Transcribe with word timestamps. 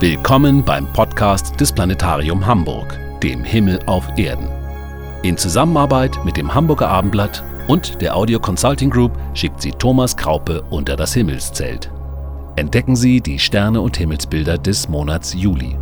Willkommen 0.00 0.64
beim 0.64 0.90
Podcast 0.94 1.60
des 1.60 1.72
Planetarium 1.72 2.46
Hamburg, 2.46 2.98
dem 3.22 3.44
Himmel 3.44 3.80
auf 3.84 4.06
Erden. 4.16 4.48
In 5.22 5.36
Zusammenarbeit 5.36 6.24
mit 6.24 6.38
dem 6.38 6.54
Hamburger 6.54 6.88
Abendblatt 6.88 7.44
und 7.68 8.00
der 8.00 8.16
Audio 8.16 8.40
Consulting 8.40 8.88
Group 8.88 9.12
schickt 9.34 9.60
sie 9.60 9.72
Thomas 9.72 10.16
Kraupe 10.16 10.62
unter 10.70 10.96
das 10.96 11.12
Himmelszelt. 11.12 11.92
Entdecken 12.56 12.96
Sie 12.96 13.20
die 13.20 13.38
Sterne 13.38 13.82
und 13.82 13.98
Himmelsbilder 13.98 14.56
des 14.56 14.88
Monats 14.88 15.34
Juli. 15.34 15.76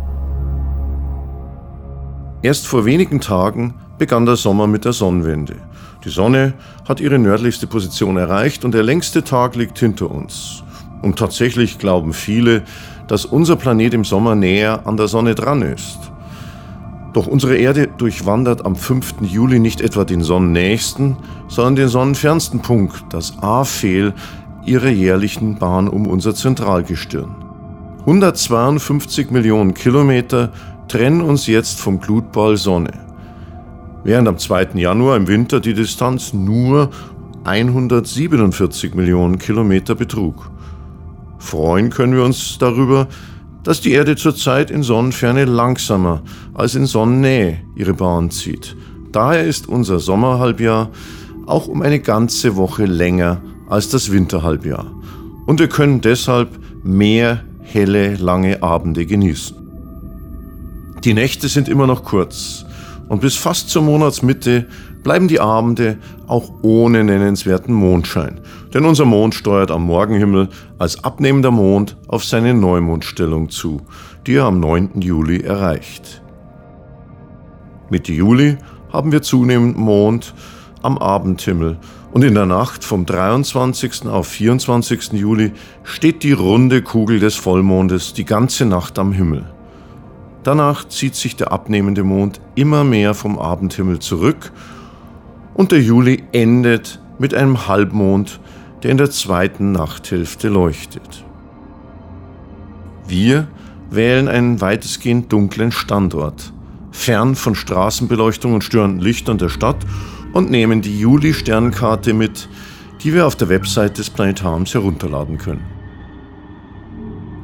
Erst 2.41 2.67
vor 2.67 2.83
wenigen 2.83 3.21
Tagen 3.21 3.75
begann 3.97 4.25
der 4.25 4.35
Sommer 4.35 4.67
mit 4.67 4.83
der 4.83 4.91
Sonnenwende. 4.91 5.55
Die 6.03 6.09
Sonne 6.09 6.55
hat 6.85 6.99
ihre 6.99 7.19
nördlichste 7.19 7.67
Position 7.67 8.17
erreicht 8.17 8.65
und 8.65 8.73
der 8.73 8.83
längste 8.83 9.23
Tag 9.23 9.55
liegt 9.55 9.79
hinter 9.79 10.11
uns. 10.11 10.61
Und 11.01 11.17
tatsächlich 11.17 11.77
glauben 11.79 12.11
viele, 12.11 12.63
dass 13.09 13.25
unser 13.25 13.57
Planet 13.57 13.95
im 13.95 14.05
Sommer 14.05 14.35
näher 14.35 14.87
an 14.87 14.95
der 14.95 15.09
Sonne 15.09 15.35
dran 15.35 15.63
ist. 15.63 15.97
Doch 17.11 17.25
unsere 17.25 17.57
Erde 17.57 17.87
durchwandert 17.87 18.65
am 18.65 18.75
5. 18.75 19.15
Juli 19.21 19.59
nicht 19.59 19.81
etwa 19.81 20.05
den 20.05 20.21
sonnennächsten, 20.21 21.17
sondern 21.47 21.75
den 21.75 21.87
sonnenfernsten 21.89 22.61
Punkt, 22.61 23.03
das 23.09 23.33
Aphel, 23.41 24.13
ihrer 24.63 24.89
jährlichen 24.89 25.57
Bahn 25.57 25.87
um 25.87 26.05
unser 26.05 26.35
Zentralgestirn. 26.35 27.35
152 28.01 29.31
Millionen 29.31 29.73
Kilometer 29.73 30.51
trennen 30.87 31.21
uns 31.21 31.47
jetzt 31.47 31.79
vom 31.79 31.99
Glutball 31.99 32.57
Sonne. 32.57 32.93
Während 34.03 34.27
am 34.27 34.37
2. 34.37 34.69
Januar 34.75 35.17
im 35.17 35.27
Winter 35.27 35.59
die 35.59 35.73
Distanz 35.73 36.31
nur 36.31 36.91
147 37.43 38.93
Millionen 38.93 39.39
Kilometer 39.39 39.95
betrug. 39.95 40.51
Freuen 41.39 41.89
können 41.89 42.13
wir 42.13 42.23
uns 42.23 42.57
darüber, 42.59 43.07
dass 43.63 43.81
die 43.81 43.91
Erde 43.91 44.15
zurzeit 44.15 44.71
in 44.71 44.83
Sonnenferne 44.83 45.45
langsamer 45.45 46.21
als 46.53 46.75
in 46.75 46.85
Sonnennähe 46.85 47.61
ihre 47.75 47.93
Bahn 47.93 48.29
zieht. 48.29 48.75
Daher 49.11 49.45
ist 49.45 49.67
unser 49.67 49.99
Sommerhalbjahr 49.99 50.91
auch 51.45 51.67
um 51.67 51.81
eine 51.81 51.99
ganze 51.99 52.55
Woche 52.55 52.85
länger 52.85 53.41
als 53.67 53.89
das 53.89 54.11
Winterhalbjahr. 54.11 54.85
Und 55.47 55.59
wir 55.59 55.67
können 55.67 56.01
deshalb 56.01 56.59
mehr 56.83 57.43
helle, 57.61 58.15
lange 58.15 58.61
Abende 58.61 59.05
genießen. 59.05 59.57
Die 61.03 61.13
Nächte 61.13 61.47
sind 61.47 61.67
immer 61.67 61.87
noch 61.87 62.03
kurz 62.03 62.65
und 63.07 63.21
bis 63.21 63.35
fast 63.35 63.69
zur 63.69 63.81
Monatsmitte 63.81 64.67
bleiben 65.03 65.27
die 65.27 65.39
Abende 65.39 65.97
auch 66.27 66.51
ohne 66.61 67.03
nennenswerten 67.03 67.73
Mondschein, 67.73 68.41
denn 68.73 68.85
unser 68.85 69.05
Mond 69.05 69.35
steuert 69.35 69.71
am 69.71 69.83
Morgenhimmel 69.83 70.49
als 70.77 71.03
abnehmender 71.03 71.51
Mond 71.51 71.97
auf 72.07 72.23
seine 72.23 72.53
Neumondstellung 72.53 73.49
zu, 73.49 73.81
die 74.27 74.35
er 74.35 74.45
am 74.45 74.59
9. 74.59 75.01
Juli 75.01 75.41
erreicht. 75.41 76.21
Mitte 77.89 78.13
Juli 78.13 78.57
haben 78.91 79.11
wir 79.11 79.21
zunehmend 79.21 79.77
Mond 79.77 80.33
am 80.81 80.97
Abendhimmel 80.97 81.77
und 82.11 82.23
in 82.23 82.35
der 82.35 82.45
Nacht 82.45 82.83
vom 82.83 83.05
23. 83.05 84.07
auf 84.07 84.27
24. 84.27 85.13
Juli 85.13 85.51
steht 85.83 86.23
die 86.23 86.31
runde 86.31 86.81
Kugel 86.81 87.19
des 87.19 87.35
Vollmondes 87.35 88.13
die 88.13 88.25
ganze 88.25 88.65
Nacht 88.65 88.97
am 88.97 89.11
Himmel. 89.11 89.45
Danach 90.43 90.87
zieht 90.87 91.15
sich 91.15 91.35
der 91.35 91.51
abnehmende 91.51 92.03
Mond 92.03 92.39
immer 92.55 92.83
mehr 92.83 93.13
vom 93.13 93.37
Abendhimmel 93.37 93.99
zurück 93.99 94.51
und 95.59 95.73
der 95.73 95.81
Juli 95.81 96.23
endet 96.31 97.01
mit 97.17 97.33
einem 97.33 97.67
Halbmond, 97.67 98.39
der 98.81 98.91
in 98.91 98.97
der 98.97 99.11
zweiten 99.11 99.73
Nachthälfte 99.73 100.47
leuchtet. 100.47 101.25
Wir 103.05 103.49
wählen 103.89 104.29
einen 104.29 104.61
weitestgehend 104.61 105.33
dunklen 105.33 105.73
Standort, 105.73 106.53
fern 106.93 107.35
von 107.35 107.55
Straßenbeleuchtung 107.55 108.53
und 108.53 108.63
störenden 108.63 109.01
Lichtern 109.01 109.37
der 109.37 109.49
Stadt 109.49 109.85
und 110.31 110.49
nehmen 110.49 110.81
die 110.81 110.97
Juli-Sternkarte 110.97 112.13
mit, 112.13 112.47
die 113.01 113.13
wir 113.13 113.27
auf 113.27 113.35
der 113.35 113.49
Website 113.49 113.97
des 113.97 114.09
Planetariums 114.09 114.73
herunterladen 114.73 115.37
können. 115.39 115.65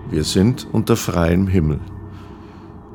Wir 0.10 0.24
sind 0.24 0.66
unter 0.72 0.96
freiem 0.96 1.48
Himmel. 1.48 1.82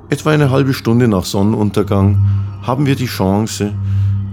Etwa 0.08 0.30
eine 0.30 0.50
halbe 0.50 0.72
Stunde 0.72 1.08
nach 1.08 1.26
Sonnenuntergang 1.26 2.24
haben 2.62 2.86
wir 2.86 2.96
die 2.96 3.04
Chance, 3.04 3.74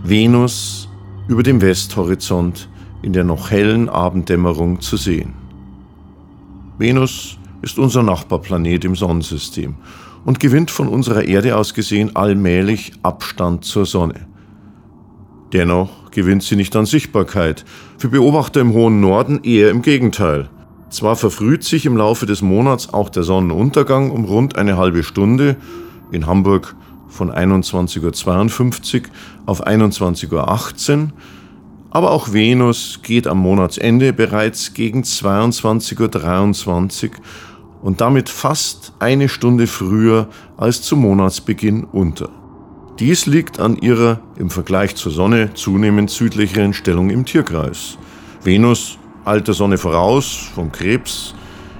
Venus 0.07 0.86
über 1.27 1.43
dem 1.43 1.61
Westhorizont 1.61 2.69
in 3.01 3.13
der 3.13 3.23
noch 3.23 3.51
hellen 3.51 3.89
Abenddämmerung 3.89 4.81
zu 4.81 4.97
sehen. 4.97 5.33
Venus 6.77 7.37
ist 7.61 7.79
unser 7.79 8.03
Nachbarplanet 8.03 8.85
im 8.85 8.95
Sonnensystem 8.95 9.75
und 10.25 10.39
gewinnt 10.39 10.71
von 10.71 10.87
unserer 10.87 11.23
Erde 11.23 11.57
aus 11.57 11.73
gesehen 11.73 12.15
allmählich 12.15 12.93
Abstand 13.03 13.65
zur 13.65 13.85
Sonne. 13.85 14.27
Dennoch 15.53 16.11
gewinnt 16.11 16.43
sie 16.43 16.55
nicht 16.55 16.75
an 16.75 16.85
Sichtbarkeit, 16.85 17.65
für 17.97 18.09
Beobachter 18.09 18.61
im 18.61 18.73
hohen 18.73 18.99
Norden 18.99 19.41
eher 19.43 19.69
im 19.69 19.81
Gegenteil. 19.81 20.49
Zwar 20.89 21.15
verfrüht 21.15 21.63
sich 21.63 21.85
im 21.85 21.97
Laufe 21.97 22.25
des 22.25 22.41
Monats 22.41 22.93
auch 22.93 23.09
der 23.09 23.23
Sonnenuntergang 23.23 24.11
um 24.11 24.25
rund 24.25 24.57
eine 24.57 24.77
halbe 24.77 25.03
Stunde, 25.03 25.57
in 26.11 26.25
Hamburg 26.25 26.75
von 27.07 27.31
21.52 27.31 28.95
Uhr 28.95 29.01
auf 29.45 29.65
21.18 29.65 30.97
Uhr, 30.97 31.11
aber 31.89 32.11
auch 32.11 32.33
Venus 32.33 32.99
geht 33.01 33.27
am 33.27 33.39
Monatsende 33.39 34.13
bereits 34.13 34.73
gegen 34.73 35.03
22.23 35.03 37.05
Uhr 37.05 37.11
und 37.81 38.01
damit 38.01 38.29
fast 38.29 38.93
eine 38.99 39.29
Stunde 39.29 39.67
früher 39.67 40.27
als 40.57 40.81
zum 40.81 41.01
Monatsbeginn 41.01 41.85
unter. 41.85 42.29
Dies 42.99 43.27
liegt 43.27 43.59
an 43.59 43.77
ihrer 43.77 44.19
im 44.37 44.49
Vergleich 44.49 44.95
zur 44.95 45.11
Sonne 45.11 45.53
zunehmend 45.53 46.09
südlicheren 46.09 46.73
Stellung 46.73 47.11
im 47.11 47.25
Tierkreis. 47.25 47.97
Venus 48.43 48.97
alter 49.23 49.53
Sonne 49.53 49.77
voraus, 49.77 50.49
vom 50.55 50.71
Krebs 50.71 51.35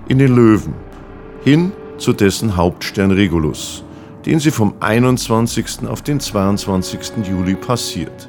in 0.08 0.20
den 0.20 0.36
Löwen, 0.36 0.76
hin 1.44 1.72
zu 1.98 2.14
dessen 2.14 2.56
Hauptstern 2.56 3.12
Regulus, 3.12 3.84
den 4.28 4.42
sie 4.42 4.52
vom 4.52 4.74
21. 4.82 5.88
auf 5.88 6.02
den 6.02 6.20
22. 6.20 7.26
Juli 7.30 7.56
passiert. 7.56 8.28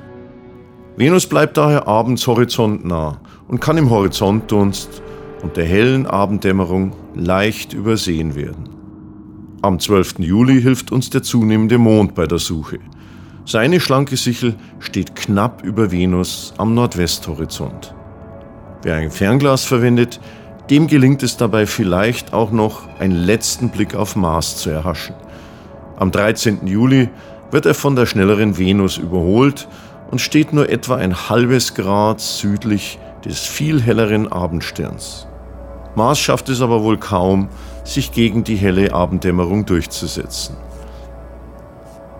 Venus 0.96 1.26
bleibt 1.26 1.56
daher 1.56 1.88
abends 1.88 2.24
horizontnah 2.28 3.20
und 3.48 3.60
kann 3.60 3.76
im 3.76 3.90
Horizontdunst 3.90 5.02
und 5.42 5.56
der 5.56 5.64
hellen 5.64 6.06
Abenddämmerung 6.06 6.92
leicht 7.16 7.72
übersehen 7.72 8.36
werden. 8.36 8.68
Am 9.60 9.80
12. 9.80 10.20
Juli 10.20 10.62
hilft 10.62 10.92
uns 10.92 11.10
der 11.10 11.24
zunehmende 11.24 11.78
Mond 11.78 12.14
bei 12.14 12.28
der 12.28 12.38
Suche. 12.38 12.78
Seine 13.44 13.80
schlanke 13.80 14.16
Sichel 14.16 14.54
steht 14.78 15.16
knapp 15.16 15.64
über 15.64 15.90
Venus 15.90 16.54
am 16.58 16.74
Nordwesthorizont. 16.74 17.92
Wer 18.82 18.94
ein 18.94 19.10
Fernglas 19.10 19.64
verwendet, 19.64 20.20
dem 20.70 20.86
gelingt 20.86 21.24
es 21.24 21.36
dabei 21.36 21.66
vielleicht 21.66 22.32
auch 22.32 22.52
noch, 22.52 22.82
einen 23.00 23.16
letzten 23.16 23.70
Blick 23.70 23.96
auf 23.96 24.14
Mars 24.14 24.58
zu 24.58 24.70
erhaschen. 24.70 25.16
Am 25.98 26.12
13. 26.12 26.66
Juli 26.66 27.08
wird 27.50 27.66
er 27.66 27.74
von 27.74 27.96
der 27.96 28.06
schnelleren 28.06 28.56
Venus 28.56 28.98
überholt 28.98 29.66
und 30.10 30.20
steht 30.20 30.52
nur 30.52 30.68
etwa 30.68 30.94
ein 30.94 31.28
halbes 31.28 31.74
Grad 31.74 32.20
südlich 32.20 33.00
des 33.24 33.40
viel 33.40 33.82
helleren 33.82 34.30
Abendsterns. 34.30 35.26
Mars 35.96 36.20
schafft 36.20 36.48
es 36.50 36.60
aber 36.60 36.84
wohl 36.84 36.98
kaum, 36.98 37.48
sich 37.82 38.12
gegen 38.12 38.44
die 38.44 38.54
helle 38.54 38.92
Abenddämmerung 38.92 39.66
durchzusetzen. 39.66 40.56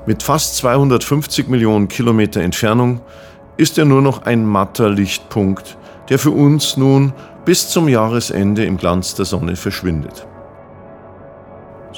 Mit 0.07 0.25
fast 0.25 0.57
250 0.57 1.49
Millionen 1.49 1.87
Kilometer 1.87 2.41
Entfernung 2.41 3.01
ist 3.59 3.79
er 3.79 3.85
nur 3.85 4.03
noch 4.03 4.23
ein 4.23 4.45
matter 4.45 4.89
Lichtpunkt, 4.89 5.77
der 6.09 6.19
für 6.19 6.31
uns 6.31 6.77
nun 6.77 7.13
bis 7.45 7.69
zum 7.69 7.89
Jahresende 7.89 8.65
im 8.65 8.77
Glanz 8.77 9.15
der 9.15 9.25
Sonne 9.25 9.55
verschwindet. 9.55 10.28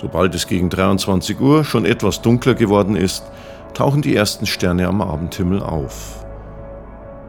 Sobald 0.00 0.34
es 0.34 0.46
gegen 0.46 0.70
23 0.70 1.38
Uhr 1.40 1.62
schon 1.62 1.84
etwas 1.84 2.22
dunkler 2.22 2.54
geworden 2.54 2.96
ist, 2.96 3.22
tauchen 3.74 4.00
die 4.00 4.16
ersten 4.16 4.46
Sterne 4.46 4.88
am 4.88 5.02
Abendhimmel 5.02 5.62
auf. 5.62 6.24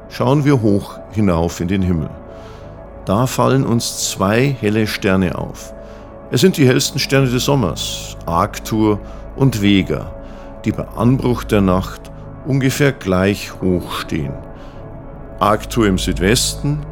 Schauen 0.07 0.45
wir 0.45 0.61
hoch 0.61 0.97
hinauf 1.11 1.59
in 1.59 1.67
den 1.67 1.81
Himmel. 1.81 2.09
Da 3.03 3.27
fallen 3.27 3.65
uns 3.65 4.09
zwei 4.09 4.55
helle 4.57 4.87
Sterne 4.87 5.37
auf. 5.37 5.73
Es 6.31 6.39
sind 6.39 6.55
die 6.55 6.65
hellsten 6.65 6.99
Sterne 6.99 7.27
des 7.27 7.43
Sommers, 7.43 8.15
Arctur 8.25 9.01
und 9.35 9.61
Vega, 9.61 10.09
die 10.63 10.71
bei 10.71 10.87
Anbruch 10.95 11.43
der 11.43 11.59
Nacht 11.59 12.09
ungefähr 12.45 12.93
gleich 12.93 13.51
hoch 13.61 13.91
stehen. 13.91 14.33
Arctur 15.39 15.87
im 15.87 15.97
Südwesten 15.97 16.85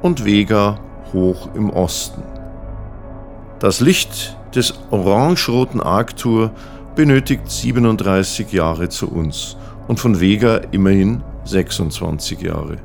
und 0.00 0.24
Vega 0.24 0.78
hoch 1.12 1.50
im 1.54 1.68
Osten. 1.68 2.22
Das 3.58 3.80
Licht 3.80 4.38
des 4.54 4.74
orangeroten 4.90 5.80
Arctur 5.80 6.50
benötigt 6.96 7.50
37 7.50 8.52
Jahre 8.52 8.88
zu 8.88 9.08
uns 9.08 9.56
und 9.88 10.00
von 10.00 10.20
Vega 10.20 10.60
immerhin 10.70 11.22
26 11.44 12.40
Jahre. 12.42 12.78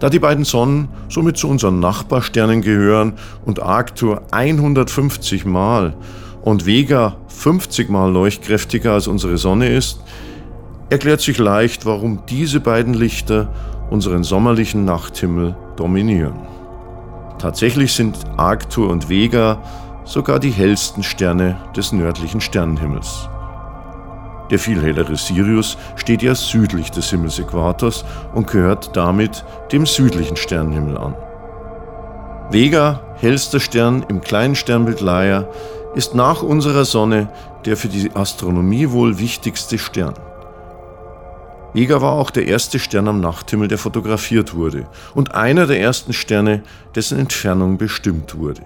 Da 0.00 0.08
die 0.08 0.18
beiden 0.18 0.44
Sonnen 0.44 0.88
somit 1.08 1.36
zu 1.36 1.48
unseren 1.48 1.78
Nachbarsternen 1.78 2.62
gehören 2.62 3.14
und 3.44 3.62
Arctur 3.62 4.22
150 4.30 5.44
Mal 5.44 5.94
und 6.42 6.64
Vega 6.64 7.16
50 7.28 7.90
mal 7.90 8.10
leuchtkräftiger 8.10 8.92
als 8.92 9.06
unsere 9.06 9.36
Sonne 9.36 9.68
ist, 9.68 10.02
erklärt 10.88 11.20
sich 11.20 11.38
leicht, 11.38 11.84
warum 11.84 12.22
diese 12.28 12.60
beiden 12.60 12.94
Lichter 12.94 13.52
unseren 13.90 14.24
sommerlichen 14.24 14.84
Nachthimmel 14.84 15.54
dominieren. 15.76 16.46
Tatsächlich 17.38 17.92
sind 17.92 18.18
Arctur 18.36 18.88
und 18.90 19.08
Vega 19.08 19.62
sogar 20.10 20.40
die 20.40 20.50
hellsten 20.50 21.04
Sterne 21.04 21.56
des 21.76 21.92
nördlichen 21.92 22.40
Sternenhimmels. 22.40 23.28
Der 24.50 24.58
viel 24.58 24.82
hellere 24.82 25.14
Sirius 25.14 25.78
steht 25.94 26.22
ja 26.22 26.34
südlich 26.34 26.90
des 26.90 27.10
Himmelsäquators 27.10 28.04
und 28.34 28.48
gehört 28.48 28.96
damit 28.96 29.44
dem 29.70 29.86
südlichen 29.86 30.36
Sternenhimmel 30.36 30.98
an. 30.98 31.14
Vega, 32.50 33.00
hellster 33.20 33.60
Stern 33.60 34.04
im 34.08 34.20
kleinen 34.20 34.56
Sternbild 34.56 35.00
Leier, 35.00 35.48
ist 35.94 36.16
nach 36.16 36.42
unserer 36.42 36.84
Sonne 36.84 37.28
der 37.64 37.76
für 37.76 37.88
die 37.88 38.10
Astronomie 38.12 38.90
wohl 38.90 39.20
wichtigste 39.20 39.78
Stern. 39.78 40.14
Vega 41.72 42.02
war 42.02 42.14
auch 42.14 42.30
der 42.30 42.46
erste 42.46 42.80
Stern 42.80 43.06
am 43.06 43.20
Nachthimmel, 43.20 43.68
der 43.68 43.78
fotografiert 43.78 44.54
wurde 44.54 44.88
und 45.14 45.36
einer 45.36 45.68
der 45.68 45.78
ersten 45.78 46.12
Sterne, 46.12 46.64
dessen 46.96 47.16
Entfernung 47.20 47.78
bestimmt 47.78 48.36
wurde. 48.36 48.62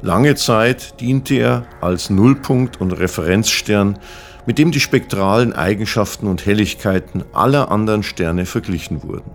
Lange 0.00 0.36
Zeit 0.36 1.00
diente 1.00 1.34
er 1.34 1.66
als 1.80 2.08
Nullpunkt 2.08 2.80
und 2.80 2.92
Referenzstern, 2.92 3.98
mit 4.46 4.58
dem 4.58 4.70
die 4.70 4.80
spektralen 4.80 5.52
Eigenschaften 5.52 6.28
und 6.28 6.46
Helligkeiten 6.46 7.24
aller 7.32 7.70
anderen 7.70 8.04
Sterne 8.04 8.46
verglichen 8.46 9.02
wurden. 9.02 9.32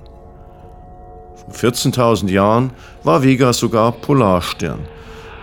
Vor 1.50 1.72
14.000 1.72 2.30
Jahren 2.30 2.72
war 3.04 3.24
Vega 3.24 3.52
sogar 3.52 3.92
Polarstern 3.92 4.80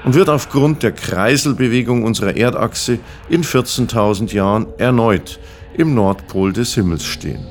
und 0.05 0.15
wird 0.15 0.31
aufgrund 0.31 0.83
der 0.83 0.93
Kreiselbewegung 0.93 2.03
unserer 2.03 2.37
Erdachse 2.37 2.99
in 3.29 3.45
14.000 3.45 4.33
Jahren 4.33 4.67
erneut 4.79 5.39
im 5.75 5.95
Nordpol 5.95 6.55
des 6.55 6.75
Himmels 6.75 7.05
stehen. 7.05 7.47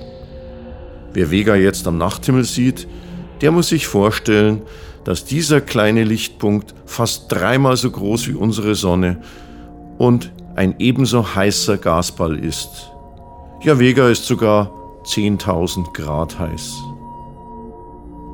Wer 1.13 1.29
Vega 1.29 1.55
jetzt 1.55 1.87
am 1.87 1.99
Nachthimmel 1.99 2.43
sieht, 2.43 2.87
der 3.41 3.51
muss 3.51 3.69
sich 3.69 3.87
vorstellen, 3.87 4.63
dass 5.09 5.25
dieser 5.25 5.59
kleine 5.59 6.03
Lichtpunkt 6.03 6.75
fast 6.85 7.31
dreimal 7.31 7.75
so 7.75 7.89
groß 7.89 8.27
wie 8.27 8.35
unsere 8.35 8.75
Sonne 8.75 9.17
und 9.97 10.31
ein 10.53 10.75
ebenso 10.77 11.33
heißer 11.33 11.79
Gasball 11.79 12.37
ist. 12.37 12.91
Ja, 13.63 13.79
Vega 13.79 14.07
ist 14.07 14.27
sogar 14.27 14.69
10.000 15.05 15.93
Grad 15.93 16.37
heiß. 16.37 16.75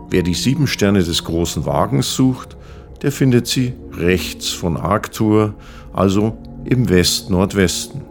Wer 0.10 0.22
die 0.22 0.33
sieben 0.33 0.68
Sterne 0.68 1.01
des 1.01 1.24
großen 1.24 1.66
Wagens 1.66 2.13
sucht, 2.13 2.57
der 3.01 3.13
findet 3.13 3.48
sie 3.48 3.72
rechts 3.94 4.50
von 4.50 4.75
Arctur, 4.75 5.54
also 5.94 6.36
im 6.66 6.89
West-Nordwesten. 6.89 8.01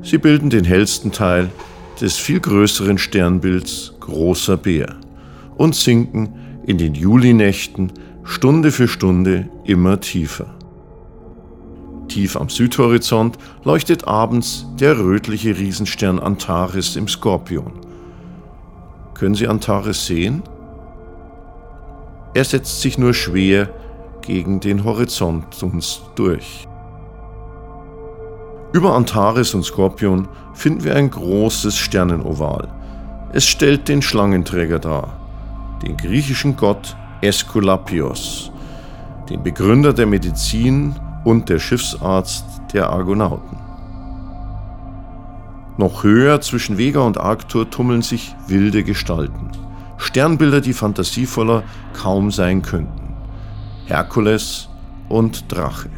Sie 0.00 0.18
bilden 0.18 0.48
den 0.48 0.64
hellsten 0.64 1.10
Teil 1.10 1.50
des 2.00 2.18
viel 2.18 2.38
größeren 2.38 2.98
Sternbilds 2.98 3.94
Großer 3.98 4.58
Bär 4.58 4.94
und 5.56 5.74
sinken 5.74 6.43
in 6.66 6.78
den 6.78 6.94
Julinächten 6.94 7.92
Stunde 8.24 8.72
für 8.72 8.88
Stunde 8.88 9.48
immer 9.64 10.00
tiefer. 10.00 10.46
Tief 12.08 12.36
am 12.36 12.48
Südhorizont 12.48 13.38
leuchtet 13.64 14.06
abends 14.06 14.66
der 14.78 14.98
rötliche 14.98 15.58
Riesenstern 15.58 16.18
Antares 16.18 16.96
im 16.96 17.08
Skorpion. 17.08 17.72
Können 19.14 19.34
Sie 19.34 19.48
Antares 19.48 20.06
sehen? 20.06 20.42
Er 22.34 22.44
setzt 22.44 22.80
sich 22.80 22.98
nur 22.98 23.14
schwer 23.14 23.70
gegen 24.22 24.60
den 24.60 24.84
Horizont 24.84 25.62
uns 25.62 26.02
durch. 26.14 26.66
Über 28.72 28.94
Antares 28.94 29.54
und 29.54 29.64
Skorpion 29.64 30.28
finden 30.52 30.82
wir 30.82 30.96
ein 30.96 31.10
großes 31.10 31.76
Sternenoval. 31.76 32.68
Es 33.32 33.44
stellt 33.44 33.88
den 33.88 34.02
Schlangenträger 34.02 34.78
dar, 34.78 35.23
den 35.84 35.96
griechischen 35.96 36.56
Gott 36.56 36.96
Aeskulapios, 37.22 38.50
den 39.28 39.42
Begründer 39.42 39.92
der 39.92 40.06
Medizin 40.06 40.94
und 41.24 41.48
der 41.48 41.58
Schiffsarzt 41.58 42.44
der 42.72 42.90
Argonauten. 42.90 43.58
Noch 45.76 46.04
höher 46.04 46.40
zwischen 46.40 46.78
Vega 46.78 47.00
und 47.00 47.18
Arctur 47.18 47.68
tummeln 47.68 48.02
sich 48.02 48.34
wilde 48.46 48.84
Gestalten. 48.84 49.50
Sternbilder, 49.96 50.60
die 50.60 50.72
fantasievoller 50.72 51.64
kaum 51.94 52.30
sein 52.30 52.62
könnten. 52.62 53.14
Herkules 53.86 54.68
und 55.08 55.50
Drache. 55.52 55.90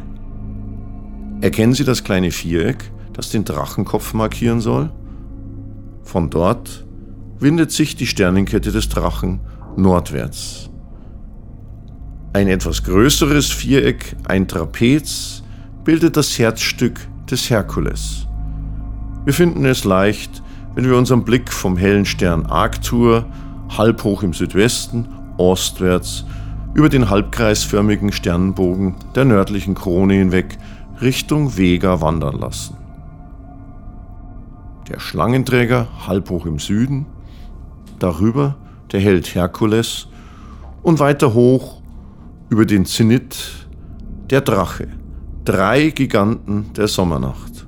Erkennen 1.41 1.73
Sie 1.73 1.83
das 1.83 2.03
kleine 2.03 2.31
Viereck, 2.31 2.91
das 3.13 3.29
den 3.29 3.45
Drachenkopf 3.45 4.13
markieren 4.13 4.59
soll? 4.59 4.91
Von 6.03 6.29
dort 6.29 6.85
windet 7.39 7.71
sich 7.71 7.95
die 7.95 8.07
Sternenkette 8.07 8.71
des 8.71 8.89
Drachen 8.89 9.41
nordwärts. 9.77 10.69
Ein 12.33 12.47
etwas 12.47 12.83
größeres 12.83 13.49
Viereck, 13.49 14.15
ein 14.27 14.47
Trapez, 14.47 15.43
bildet 15.83 16.17
das 16.17 16.37
Herzstück 16.37 17.07
des 17.29 17.49
Herkules. 17.49 18.27
Wir 19.25 19.33
finden 19.33 19.65
es 19.65 19.83
leicht, 19.83 20.43
wenn 20.75 20.85
wir 20.85 20.97
unseren 20.97 21.23
Blick 21.23 21.51
vom 21.51 21.77
hellen 21.77 22.05
Stern 22.05 22.45
Arctur 22.45 23.25
halb 23.77 24.03
hoch 24.03 24.23
im 24.23 24.33
Südwesten, 24.33 25.07
ostwärts, 25.37 26.25
über 26.73 26.89
den 26.89 27.09
halbkreisförmigen 27.09 28.11
Sternenbogen 28.11 28.95
der 29.15 29.25
nördlichen 29.25 29.75
Krone 29.75 30.13
hinweg 30.13 30.57
Richtung 31.01 31.57
Vega 31.57 32.01
wandern 32.01 32.39
lassen. 32.39 32.77
Der 34.89 34.99
Schlangenträger 34.99 35.87
halb 36.07 36.29
hoch 36.29 36.45
im 36.45 36.59
Süden, 36.59 37.05
darüber 37.99 38.55
der 38.91 38.99
Held 38.99 39.33
Herkules 39.35 40.07
und 40.83 40.99
weiter 40.99 41.33
hoch 41.33 41.81
über 42.49 42.65
den 42.65 42.85
Zenit 42.85 43.67
der 44.29 44.41
Drache, 44.41 44.87
drei 45.45 45.89
Giganten 45.89 46.73
der 46.73 46.87
Sommernacht. 46.87 47.67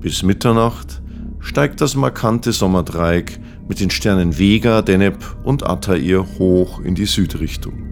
Bis 0.00 0.22
Mitternacht 0.22 1.02
steigt 1.40 1.80
das 1.80 1.96
markante 1.96 2.52
Sommerdreieck 2.52 3.38
mit 3.68 3.80
den 3.80 3.90
Sternen 3.90 4.38
Vega, 4.38 4.82
Deneb 4.82 5.16
und 5.44 5.62
Altair 5.62 6.26
hoch 6.38 6.80
in 6.80 6.94
die 6.94 7.06
Südrichtung. 7.06 7.84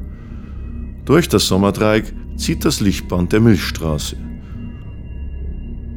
Durch 1.04 1.28
das 1.28 1.47
Sommerdreieck 1.49 2.12
zieht 2.37 2.64
das 2.64 2.80
Lichtband 2.80 3.33
der 3.33 3.40
Milchstraße. 3.40 4.16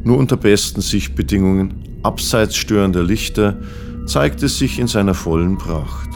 Nur 0.03 0.17
unter 0.17 0.38
besten 0.38 0.81
Sichtbedingungen, 0.81 1.85
abseits 2.05 2.55
störender 2.55 3.03
Lichter, 3.03 3.57
zeigt 4.05 4.43
es 4.43 4.59
sich 4.59 4.79
in 4.79 4.88
seiner 4.88 5.15
vollen 5.15 5.57
Pracht. 5.57 6.09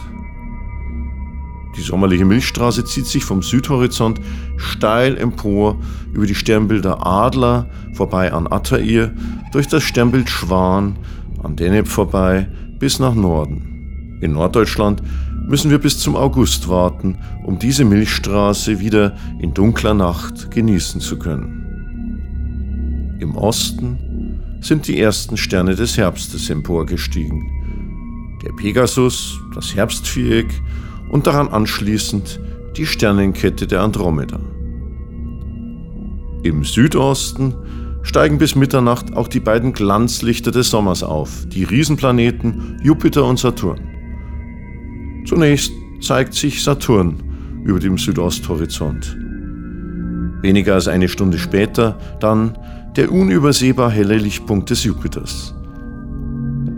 Die 1.76 1.82
sommerliche 1.82 2.24
Milchstraße 2.24 2.84
zieht 2.84 3.06
sich 3.06 3.24
vom 3.24 3.42
Südhorizont 3.42 4.20
steil 4.56 5.16
empor 5.16 5.78
über 6.12 6.26
die 6.26 6.34
Sternbilder 6.34 7.04
Adler 7.04 7.68
vorbei 7.94 8.32
an 8.32 8.46
Attair, 8.46 9.12
durch 9.52 9.66
das 9.66 9.82
Sternbild 9.82 10.30
Schwan 10.30 10.96
an 11.42 11.56
Deneb 11.56 11.88
vorbei 11.88 12.48
bis 12.78 12.98
nach 13.00 13.14
Norden. 13.14 14.18
In 14.20 14.32
Norddeutschland 14.32 15.02
müssen 15.48 15.70
wir 15.70 15.78
bis 15.78 15.98
zum 15.98 16.14
August 16.14 16.68
warten, 16.68 17.18
um 17.44 17.58
diese 17.58 17.84
Milchstraße 17.84 18.78
wieder 18.78 19.16
in 19.40 19.54
dunkler 19.54 19.94
Nacht 19.94 20.50
genießen 20.50 21.00
zu 21.00 21.18
können. 21.18 21.56
Im 23.20 23.36
Osten 23.36 24.09
sind 24.60 24.86
die 24.86 25.00
ersten 25.00 25.36
Sterne 25.36 25.74
des 25.74 25.96
Herbstes 25.96 26.50
emporgestiegen. 26.50 28.38
Der 28.44 28.52
Pegasus, 28.52 29.38
das 29.54 29.74
Herbstviereck 29.74 30.48
und 31.10 31.26
daran 31.26 31.48
anschließend 31.48 32.40
die 32.76 32.86
Sternenkette 32.86 33.66
der 33.66 33.82
Andromeda. 33.82 34.40
Im 36.42 36.64
Südosten 36.64 37.54
steigen 38.02 38.38
bis 38.38 38.54
Mitternacht 38.54 39.14
auch 39.14 39.28
die 39.28 39.40
beiden 39.40 39.72
Glanzlichter 39.72 40.50
des 40.50 40.70
Sommers 40.70 41.02
auf, 41.02 41.46
die 41.46 41.64
Riesenplaneten 41.64 42.80
Jupiter 42.82 43.24
und 43.24 43.38
Saturn. 43.38 43.80
Zunächst 45.26 45.72
zeigt 46.00 46.32
sich 46.34 46.62
Saturn 46.62 47.22
über 47.64 47.78
dem 47.78 47.98
Südosthorizont. 47.98 49.16
Weniger 50.42 50.74
als 50.74 50.88
eine 50.88 51.08
Stunde 51.08 51.38
später 51.38 51.98
dann 52.20 52.56
der 52.96 53.12
unübersehbar 53.12 53.90
helle 53.90 54.16
Lichtpunkt 54.16 54.70
des 54.70 54.84
Jupiters. 54.84 55.54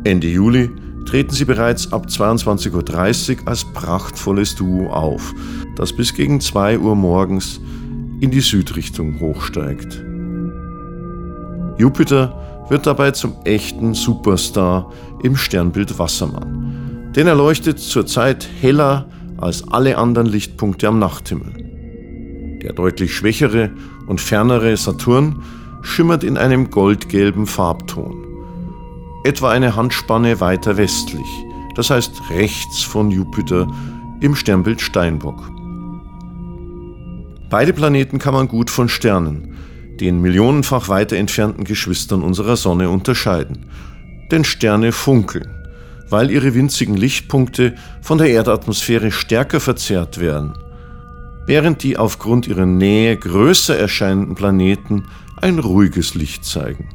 Ende 0.04 0.28
Juli 0.28 0.71
treten 1.07 1.33
sie 1.33 1.45
bereits 1.45 1.92
ab 1.92 2.07
22.30 2.09 3.42
Uhr 3.42 3.49
als 3.49 3.64
prachtvolles 3.64 4.54
Duo 4.54 4.90
auf, 4.90 5.35
das 5.76 5.92
bis 5.92 6.14
gegen 6.14 6.40
2 6.40 6.78
Uhr 6.78 6.97
morgens 6.97 7.61
in 8.21 8.31
die 8.31 8.40
Südrichtung 8.40 9.21
hochsteigt. 9.21 10.02
Jupiter 11.78 12.64
wird 12.69 12.87
dabei 12.87 13.11
zum 13.11 13.35
echten 13.45 13.95
Superstar 13.95 14.92
im 15.23 15.37
Sternbild 15.37 15.99
Wassermann, 15.99 17.12
denn 17.16 17.26
er 17.26 17.35
leuchtet 17.35 17.78
zurzeit 17.78 18.49
heller 18.61 19.07
als 19.38 19.66
alle 19.69 19.99
anderen 19.99 20.26
Lichtpunkte 20.26 20.88
am 20.88 20.99
Nachthimmel. 20.99 21.52
Der 22.62 22.73
deutlich 22.73 23.14
schwächere 23.14 23.71
und 24.07 24.21
fernere 24.21 24.76
Saturn 24.76 25.42
schimmert 25.83 26.25
in 26.25 26.37
einem 26.37 26.71
goldgelben 26.71 27.47
Farbton. 27.47 28.17
Etwa 29.25 29.51
eine 29.51 29.77
Handspanne 29.77 30.41
weiter 30.41 30.77
westlich, 30.77 31.45
das 31.75 31.91
heißt 31.91 32.31
rechts 32.31 32.83
von 32.83 33.11
Jupiter 33.11 33.69
im 34.21 34.35
Sternbild 34.35 34.81
Steinbock. 34.81 35.51
Beide 37.51 37.73
Planeten 37.73 38.19
kann 38.19 38.33
man 38.33 38.49
gut 38.49 38.71
von 38.71 38.89
Sternen, 38.89 39.57
den 40.01 40.21
millionenfach 40.23 40.89
weiter 40.89 41.17
entfernten 41.17 41.65
Geschwistern 41.65 42.23
unserer 42.23 42.57
Sonne, 42.57 42.89
unterscheiden. 42.89 43.67
Denn 44.31 44.45
Sterne 44.45 44.93
funkeln, 44.93 45.51
weil 46.09 46.31
ihre 46.31 46.55
winzigen 46.55 46.97
Lichtpunkte 46.97 47.75
von 48.01 48.19
der 48.19 48.29
Erdatmosphäre 48.29 49.11
stärker 49.11 49.61
verzerrt 49.61 50.19
werden, 50.19 50.55
während 51.47 51.83
die 51.83 51.99
aufgrund 51.99 52.47
ihrer 52.47 52.67
Nähe 52.67 53.17
größer 53.17 53.77
erscheinenden 53.77 54.35
Planeten 54.35 55.05
ein 55.43 55.59
ruhiges 55.59 56.15
Licht 56.15 56.45
zeigen. 56.45 56.89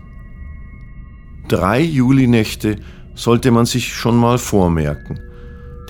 Drei 1.47 1.81
Julinächte 1.81 2.77
sollte 3.13 3.51
man 3.51 3.65
sich 3.65 3.93
schon 3.93 4.17
mal 4.17 4.37
vormerken, 4.37 5.19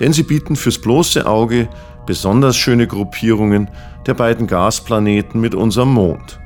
denn 0.00 0.12
sie 0.12 0.24
bieten 0.24 0.56
fürs 0.56 0.78
bloße 0.78 1.26
Auge 1.26 1.68
besonders 2.06 2.56
schöne 2.56 2.86
Gruppierungen 2.86 3.70
der 4.06 4.14
beiden 4.14 4.46
Gasplaneten 4.46 5.40
mit 5.40 5.54
unserem 5.54 5.92
Mond. 5.92 6.40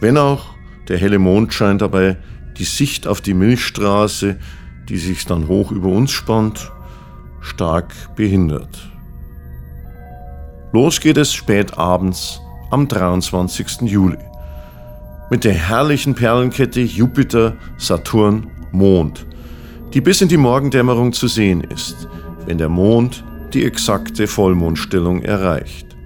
Wenn 0.00 0.16
auch 0.16 0.46
der 0.88 0.98
helle 0.98 1.18
Mondschein 1.18 1.78
dabei 1.78 2.16
die 2.58 2.64
Sicht 2.64 3.06
auf 3.06 3.20
die 3.20 3.34
Milchstraße, 3.34 4.38
die 4.88 4.98
sich 4.98 5.26
dann 5.26 5.48
hoch 5.48 5.72
über 5.72 5.88
uns 5.88 6.12
spannt, 6.12 6.70
stark 7.40 7.92
behindert. 8.14 8.90
Los 10.72 11.00
geht 11.00 11.16
es 11.16 11.32
spät 11.32 11.76
abends 11.76 12.40
am 12.70 12.86
23. 12.88 13.82
Juli 13.82 14.25
mit 15.30 15.44
der 15.44 15.54
herrlichen 15.54 16.14
Perlenkette 16.14 16.80
Jupiter, 16.80 17.56
Saturn, 17.78 18.46
Mond, 18.72 19.26
die 19.92 20.00
bis 20.00 20.20
in 20.20 20.28
die 20.28 20.36
Morgendämmerung 20.36 21.12
zu 21.12 21.26
sehen 21.26 21.62
ist, 21.62 22.08
wenn 22.46 22.58
der 22.58 22.68
Mond 22.68 23.24
die 23.52 23.64
exakte 23.64 24.26
Vollmondstellung 24.26 25.22
erreicht. 25.22 25.96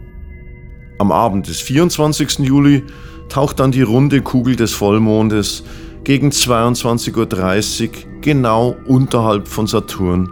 Am 0.98 1.12
Abend 1.12 1.48
des 1.48 1.60
24. 1.60 2.40
Juli 2.40 2.84
taucht 3.28 3.60
dann 3.60 3.72
die 3.72 3.82
runde 3.82 4.20
Kugel 4.20 4.56
des 4.56 4.72
Vollmondes 4.72 5.64
gegen 6.04 6.30
22.30 6.30 7.88
Uhr 7.88 7.90
genau 8.20 8.76
unterhalb 8.86 9.48
von 9.48 9.66
Saturn 9.66 10.28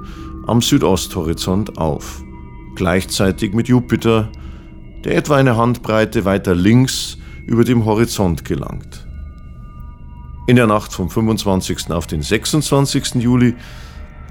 am 0.46 0.62
Südosthorizont 0.62 1.78
auf, 1.78 2.22
gleichzeitig 2.74 3.52
mit 3.52 3.68
Jupiter, 3.68 4.30
der 5.04 5.16
etwa 5.16 5.36
eine 5.36 5.56
Handbreite 5.56 6.24
weiter 6.24 6.54
links 6.54 7.18
über 7.48 7.64
dem 7.64 7.84
Horizont 7.84 8.44
gelangt. 8.44 9.06
In 10.46 10.56
der 10.56 10.66
Nacht 10.66 10.92
vom 10.92 11.10
25. 11.10 11.90
auf 11.90 12.06
den 12.06 12.22
26. 12.22 13.16
Juli 13.16 13.54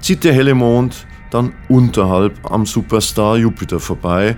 zieht 0.00 0.24
der 0.24 0.32
helle 0.32 0.54
Mond 0.54 1.06
dann 1.30 1.52
unterhalb 1.68 2.50
am 2.50 2.64
Superstar 2.64 3.36
Jupiter 3.36 3.80
vorbei 3.80 4.36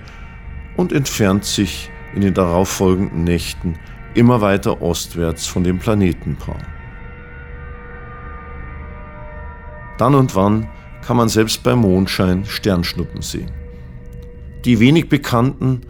und 0.77 0.91
entfernt 0.91 1.45
sich 1.45 1.89
in 2.13 2.21
den 2.21 2.33
darauffolgenden 2.33 3.23
Nächten 3.23 3.75
immer 4.13 4.41
weiter 4.41 4.81
ostwärts 4.81 5.47
von 5.47 5.63
dem 5.63 5.79
Planetenpaar. 5.79 6.59
Dann 9.97 10.15
und 10.15 10.35
wann 10.35 10.67
kann 11.05 11.17
man 11.17 11.29
selbst 11.29 11.63
bei 11.63 11.75
Mondschein 11.75 12.45
Sternschnuppen 12.45 13.21
sehen. 13.21 13.51
Die 14.65 14.79
wenig 14.79 15.07
bekannten, 15.07 15.81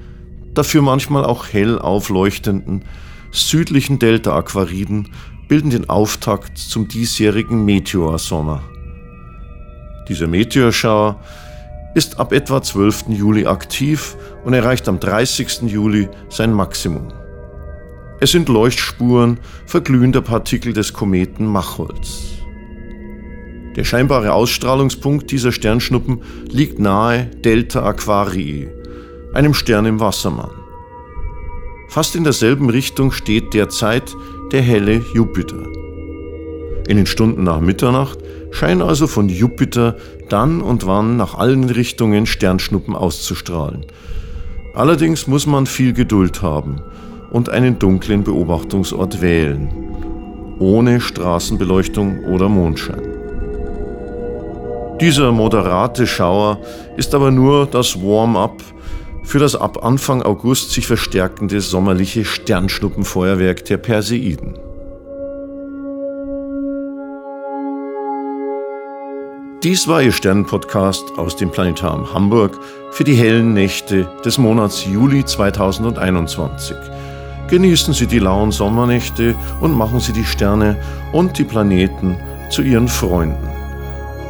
dafür 0.54 0.82
manchmal 0.82 1.26
auch 1.26 1.48
hell 1.48 1.80
aufleuchtenden 1.80 2.84
südlichen 3.32 4.00
Delta-Aquariden 4.00 5.10
bilden 5.48 5.70
den 5.70 5.90
Auftakt 5.90 6.58
zum 6.58 6.88
diesjährigen 6.88 7.66
Meteorsommer. 7.66 8.64
Dieser 10.08 10.28
Meteorschauer 10.28 11.20
ist 11.94 12.20
ab 12.20 12.32
etwa 12.34 12.62
12. 12.62 13.06
Juli 13.10 13.46
aktiv 13.46 14.16
und 14.46 14.54
erreicht 14.54 14.88
am 14.88 15.00
30. 15.00 15.64
Juli 15.64 16.08
sein 16.30 16.54
Maximum. 16.54 17.12
Es 18.20 18.32
sind 18.32 18.50
Leuchtspuren 18.50 19.40
verglühender 19.66 20.22
Partikel 20.22 20.74
des 20.74 20.94
Kometen 20.94 21.46
Machholz. 21.46 22.42
Der 23.76 23.84
scheinbare 23.84 24.34
Ausstrahlungspunkt 24.34 25.32
dieser 25.32 25.52
Sternschnuppen 25.52 26.22
liegt 26.50 26.78
nahe 26.80 27.26
Delta 27.26 27.84
Aquarii, 27.84 28.70
einem 29.34 29.54
Stern 29.54 29.86
im 29.86 30.00
Wassermann. 30.00 30.52
Fast 31.88 32.16
in 32.16 32.24
derselben 32.24 32.70
Richtung 32.70 33.12
steht 33.12 33.54
derzeit 33.54 34.16
der 34.52 34.62
helle 34.62 35.04
Jupiter. 35.14 35.64
In 36.88 36.98
den 36.98 37.06
Stunden 37.06 37.44
nach 37.44 37.60
Mitternacht 37.60 38.20
scheinen 38.52 38.82
also 38.82 39.08
von 39.08 39.30
Jupiter 39.30 39.96
dann 40.30 40.62
und 40.62 40.86
wann 40.86 41.18
nach 41.18 41.36
allen 41.38 41.70
Richtungen 41.70 42.26
Sternschnuppen 42.26 42.96
auszustrahlen. 42.96 43.86
Allerdings 44.74 45.28
muss 45.28 45.46
man 45.48 45.66
viel 45.66 45.94
Geduld 45.94 46.42
haben 46.42 46.82
und 47.30 47.50
einen 47.50 47.80
dunklen 47.80 48.24
Beobachtungsort 48.24 49.22
wählen, 49.22 49.70
ohne 50.60 51.00
Straßenbeleuchtung 51.02 52.26
oder 52.26 52.50
Mondschein. 52.50 53.02
Dieser 55.00 55.32
moderate 55.32 56.06
Schauer 56.06 56.60
ist 56.96 57.16
aber 57.16 57.32
nur 57.32 57.66
das 57.66 58.02
Warm-up 58.02 58.62
für 59.32 59.40
das 59.40 59.56
ab 59.56 59.86
Anfang 59.86 60.22
August 60.24 60.72
sich 60.72 60.86
verstärkende 60.86 61.62
sommerliche 61.62 62.26
Sternschnuppenfeuerwerk 62.26 63.64
der 63.64 63.78
Perseiden. 63.78 64.60
Dies 69.64 69.88
war 69.88 70.02
Ihr 70.02 70.12
Sternenpodcast 70.12 71.18
aus 71.18 71.38
dem 71.38 71.50
Planetarium 71.50 72.14
Hamburg 72.14 72.60
für 72.92 73.06
die 73.06 73.14
hellen 73.14 73.54
Nächte 73.54 74.06
des 74.26 74.38
Monats 74.38 74.84
Juli 74.84 75.24
2021. 75.24 76.76
Genießen 77.50 77.94
Sie 77.94 78.08
die 78.08 78.20
lauen 78.20 78.52
Sommernächte 78.52 79.34
und 79.62 79.74
machen 79.74 80.02
Sie 80.02 80.12
die 80.12 80.26
Sterne 80.26 80.76
und 81.14 81.38
die 81.38 81.46
Planeten 81.46 82.18
zu 82.50 82.64
Ihren 82.64 82.90
Freunden. 82.90 83.48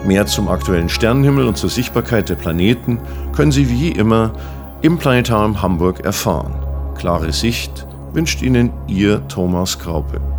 Mehr 0.06 0.28
zum 0.28 0.48
aktuellen 0.48 0.90
Sternenhimmel 0.90 1.48
und 1.48 1.58
zur 1.58 1.72
Sichtbarkeit 1.72 2.30
der 2.30 2.36
Planeten 2.36 3.00
können 3.36 3.52
Sie 3.52 3.68
wie 3.68 3.90
immer 3.90 4.34
im 4.82 4.98
Planetarium 4.98 5.62
Hamburg 5.62 6.00
erfahren. 6.00 6.54
Klare 6.96 7.32
Sicht 7.32 7.88
wünscht 8.14 8.42
Ihnen 8.42 8.72
Ihr 8.88 9.28
Thomas 9.28 9.78
Kraupe. 9.78 10.31